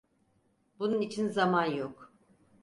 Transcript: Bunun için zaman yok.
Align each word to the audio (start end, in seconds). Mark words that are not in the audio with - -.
Bunun 0.79 1.01
için 1.01 1.29
zaman 1.29 1.65
yok. 1.65 2.13